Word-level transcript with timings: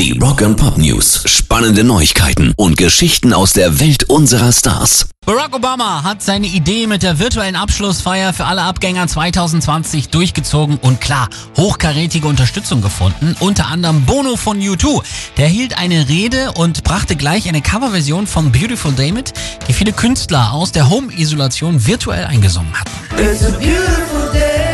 Die 0.00 0.18
Rock 0.18 0.40
and 0.40 0.56
Pop 0.56 0.78
News. 0.78 1.24
Spannende 1.26 1.84
Neuigkeiten 1.84 2.54
und 2.56 2.78
Geschichten 2.78 3.34
aus 3.34 3.52
der 3.52 3.80
Welt 3.80 4.04
unserer 4.04 4.50
Stars. 4.50 5.10
Barack 5.26 5.54
Obama 5.54 6.02
hat 6.02 6.22
seine 6.22 6.46
Idee 6.46 6.86
mit 6.86 7.02
der 7.02 7.18
virtuellen 7.18 7.54
Abschlussfeier 7.54 8.32
für 8.32 8.46
alle 8.46 8.62
Abgänger 8.62 9.06
2020 9.06 10.08
durchgezogen 10.08 10.78
und 10.78 11.02
klar, 11.02 11.28
hochkarätige 11.58 12.26
Unterstützung 12.26 12.80
gefunden. 12.80 13.36
Unter 13.40 13.66
anderem 13.66 14.06
Bono 14.06 14.36
von 14.36 14.58
U2. 14.58 15.02
Der 15.36 15.48
hielt 15.48 15.76
eine 15.76 16.08
Rede 16.08 16.52
und 16.52 16.82
brachte 16.82 17.14
gleich 17.14 17.46
eine 17.46 17.60
Coverversion 17.60 18.26
von 18.26 18.52
Beautiful 18.52 18.92
Day 18.92 19.12
mit, 19.12 19.34
die 19.68 19.74
viele 19.74 19.92
Künstler 19.92 20.54
aus 20.54 20.72
der 20.72 20.88
Home-Isolation 20.88 21.86
virtuell 21.86 22.24
eingesungen 22.24 22.72
hatten. 22.72 22.90
It's 23.22 23.44
a 23.44 23.50
beautiful 23.50 24.32
day. 24.32 24.69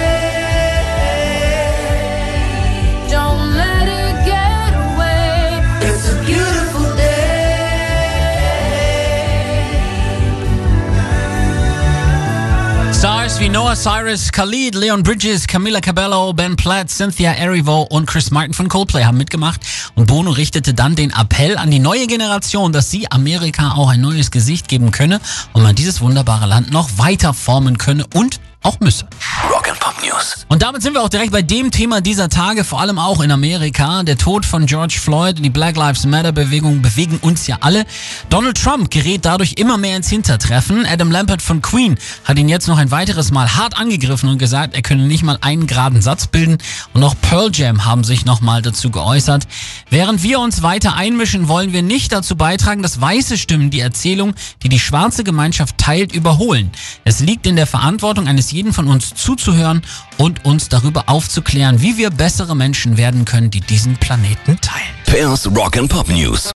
Stars 12.98 13.38
wie 13.41 13.50
Noah 13.50 13.77
Cyrus, 13.77 14.32
Khalid, 14.32 14.74
Leon 14.74 15.02
Bridges, 15.02 15.46
Camila 15.46 15.82
Cabello, 15.82 16.32
Ben 16.32 16.56
Platt, 16.56 16.88
Cynthia 16.88 17.32
Erivo 17.32 17.82
und 17.82 18.06
Chris 18.06 18.30
Martin 18.30 18.55
von 18.55 18.69
Coldplay 18.69 19.05
haben 19.05 19.19
mitgemacht. 19.19 19.60
Und 19.96 20.06
Bono 20.06 20.30
richtete 20.30 20.72
dann 20.72 20.96
den 20.96 21.10
Appell 21.10 21.59
an 21.59 21.70
die 21.70 21.78
neue 21.78 22.06
Generation, 22.06 22.72
dass 22.72 22.91
sie 22.91 23.10
Amerika 23.10 23.72
auch 23.72 23.91
ein 23.91 24.00
neues 24.00 24.30
Gesicht 24.30 24.69
geben 24.69 24.92
könne 24.92 25.20
und 25.52 25.62
man 25.62 25.74
dieses 25.74 26.00
wunderbare 26.00 26.46
Land 26.46 26.70
noch 26.70 26.88
weiter 26.96 27.34
formen 27.34 27.77
könne 27.77 28.06
und 28.14 28.41
auch 28.62 28.80
müsse. 28.80 29.06
Rock 29.50 29.68
and 29.68 29.78
Pop 29.78 29.95
News. 30.02 30.45
Und 30.48 30.62
damit 30.62 30.82
sind 30.82 30.95
wir 30.95 31.02
auch 31.02 31.09
direkt 31.09 31.30
bei 31.30 31.42
dem 31.42 31.70
Thema 31.70 32.00
dieser 32.00 32.28
Tage, 32.28 32.64
vor 32.64 32.80
allem 32.80 32.98
auch 32.98 33.20
in 33.20 33.30
Amerika. 33.30 34.02
Der 34.02 34.19
Tod 34.19 34.45
von 34.45 34.66
George 34.66 34.98
Floyd 35.00 35.36
und 35.36 35.42
die 35.42 35.50
Black 35.50 35.77
Lives 35.77 36.05
Matter 36.05 36.32
Bewegung 36.32 36.82
bewegen 36.82 37.19
uns 37.22 37.46
ja 37.46 37.59
alle. 37.60 37.84
Donald 38.28 38.60
Trump 38.60 38.91
gerät 38.91 39.25
dadurch 39.25 39.55
immer 39.58 39.78
mehr 39.78 39.97
ins 39.97 40.08
Hintertreffen. 40.08 40.84
Adam 40.86 41.11
Lambert 41.11 41.42
von 41.42 41.62
Queen 41.62 41.97
hat 42.25 42.38
ihn 42.38 42.48
jetzt 42.48 42.66
noch 42.66 42.78
ein 42.78 42.91
weiteres 42.91 43.30
Mal 43.30 43.55
hart 43.55 43.77
angegriffen 43.77 44.28
und 44.28 44.38
gesagt, 44.38 44.75
er 44.75 44.83
könne 44.83 45.06
nicht 45.06 45.22
mal 45.22 45.38
einen 45.41 45.66
geraden 45.66 46.03
Satz 46.03 46.27
bilden. 46.27 46.58
Und 46.92 47.05
auch 47.05 47.14
Pearl 47.20 47.50
Jam 47.53 47.84
haben 47.84 48.03
sich 48.03 48.25
nochmal 48.25 48.62
dazu 48.62 48.91
geäußert. 48.91 49.47
Während 49.91 50.22
wir 50.22 50.41
uns 50.41 50.62
weiter 50.62 50.97
einmischen, 50.97 51.47
wollen 51.47 51.72
wir 51.72 51.83
nicht 51.83 52.12
dazu 52.12 52.36
beitragen, 52.36 52.83
dass 52.83 53.00
weiße 53.00 53.38
Stimmen 53.38 53.70
die 53.70 53.81
Erzählung, 53.81 54.34
die 54.62 54.69
die 54.69 54.81
schwarze 54.81 55.22
Gemeinschaft 55.22 55.78
teilt, 55.78 56.12
überholen. 56.12 56.72
Es 57.05 57.20
liegt 57.20 57.47
in 57.47 57.55
der 57.56 57.66
Verantwortung 57.66 58.27
eines 58.27 58.50
jeden 58.50 58.72
von 58.72 58.88
uns 58.88 59.14
zuzuhören 59.37 59.83
und 60.19 60.45
uns 60.45 60.69
darüber 60.69 61.05
aufzuklären, 61.06 61.81
wie 61.83 61.97
wir 61.97 62.11
bessere 62.11 62.56
Menschen 62.56 62.97
werden 62.97 63.25
können, 63.25 63.51
die 63.51 63.61
diesen 63.61 63.97
Planeten 63.97 64.59
teilen. 64.61 64.87
Pairs 65.06 65.47
Rock 65.55 65.77
and 65.77 65.89
Pop 65.89 66.09
News. 66.09 66.53